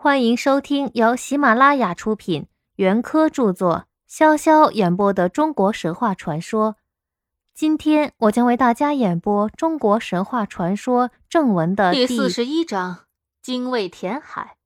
[0.00, 6.76] 欢迎收听由喜马拉雅出品、袁科著作、潇潇演播的中国神话传说。
[7.52, 13.06] 今天我将为大家演播中国神话传说正文的第四十一章：
[13.42, 14.56] 精卫填海。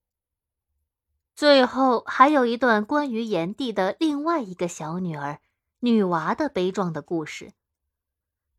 [1.35, 5.39] 最后还有一段关于炎帝的另外一个小女儿
[5.80, 7.53] 女娃的悲壮的故事。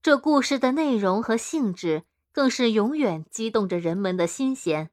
[0.01, 4.89] 这故事的内容和性质，更是永远激动着人们的心弦。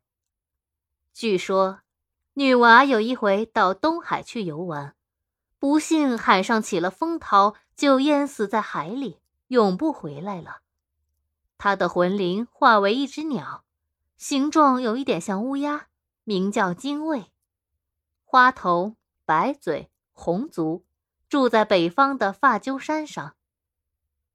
[1.20, 1.80] 据说，
[2.32, 4.94] 女娃有一回到东海去游玩，
[5.58, 10.60] 不幸海上起了风涛，就淹死在海里，永不回来了。
[11.58, 13.64] 她的魂灵化为一只鸟，
[14.16, 15.88] 形状有一点像乌鸦，
[16.24, 17.26] 名叫精卫，
[18.24, 18.96] 花头、
[19.26, 20.86] 白嘴、红足，
[21.28, 23.34] 住在北方的发鸠山上。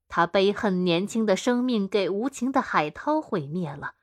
[0.06, 3.95] 他悲恨年轻的生命给无情的海涛毁灭了。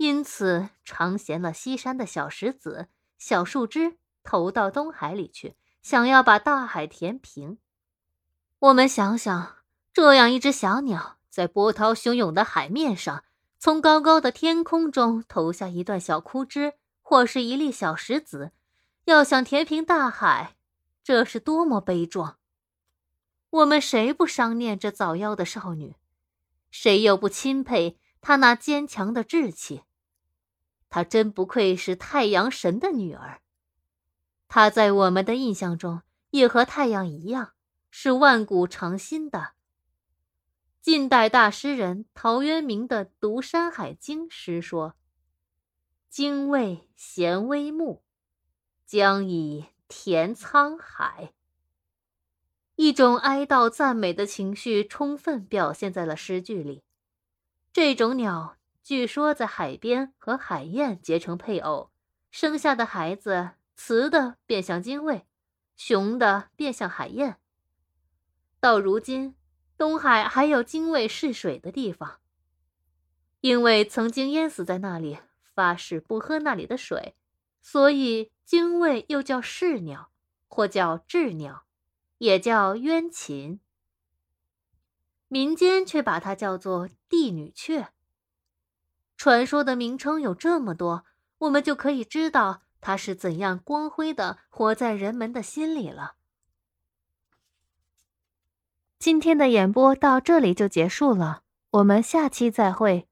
[0.00, 7.58] 因此，常衔了西山的小石子、小树枝投到东海里去，想要把大海填平。
[8.60, 9.56] 我们想想，
[9.92, 13.24] 这样一只小鸟，在波涛汹涌的海面上，
[13.58, 18.52] 从高高的天空中投下一段小枯枝，或是一粒小石子，
[19.04, 20.56] 要想填平大海，
[21.04, 22.38] 这是多么悲壮！
[23.50, 25.96] 我们谁不伤念这早夭的少女？
[26.70, 29.82] 谁又不钦佩她那坚强的志气？
[30.90, 33.40] 她真不愧是太阳神的女儿。
[34.48, 37.52] 她在我们的印象中，也和太阳一样，
[37.90, 39.52] 是万古长新的。
[40.82, 44.96] 近代大诗人陶渊明的《读山海经》诗说
[46.10, 48.02] ：“精卫衔微木，
[48.84, 51.32] 将以填沧海。”
[52.76, 56.82] 一种哀悼赞美的情绪充分表现在了诗句里。
[57.72, 58.56] 这种鸟。
[58.90, 61.92] 据说在海边和海燕结成配偶，
[62.32, 65.28] 生下的孩子雌的便像精卫，
[65.76, 67.38] 雄的便像海燕。
[68.58, 69.36] 到如今，
[69.78, 72.18] 东海还有精卫试水的地方，
[73.42, 75.18] 因为曾经淹死在那里，
[75.54, 77.14] 发誓不喝那里的水，
[77.62, 80.10] 所以精卫又叫试鸟，
[80.48, 81.64] 或叫鸷鸟，
[82.18, 83.60] 也叫冤禽。
[85.28, 87.92] 民间却把它叫做帝女雀。
[89.20, 91.04] 传说的名称有这么多，
[91.40, 96.14] 我们就可以知道他是怎样光辉的活在人们的心里了。
[98.98, 101.42] 今天的演播到这里就结束了，
[101.72, 103.09] 我们下期再会。